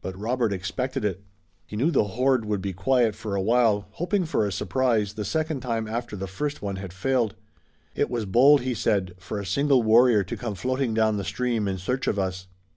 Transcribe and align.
But 0.00 0.18
Robert 0.18 0.52
expected 0.52 1.04
it. 1.04 1.22
He 1.68 1.76
knew 1.76 1.92
the 1.92 2.02
horde 2.18 2.44
would 2.46 2.60
be 2.60 2.72
quiet 2.72 3.14
for 3.14 3.36
a 3.36 3.40
while, 3.40 3.86
hoping 3.92 4.24
for 4.24 4.44
a 4.44 4.50
surprise 4.50 5.12
the 5.12 5.24
second 5.24 5.60
time 5.60 5.86
after 5.86 6.16
the 6.16 6.26
first 6.26 6.62
one 6.62 6.74
had 6.82 6.92
failed. 6.92 7.36
"It 7.94 8.10
was 8.10 8.26
bold," 8.26 8.62
he 8.62 8.74
said, 8.74 9.14
"for 9.18 9.38
a 9.38 9.46
single 9.46 9.84
warrior 9.84 10.24
to 10.24 10.36
come 10.36 10.56
floating 10.56 10.94
down 10.94 11.16
the 11.16 11.22
stream 11.22 11.68
in 11.68 11.78
search 11.78 12.08
of 12.08 12.18
us." 12.18 12.48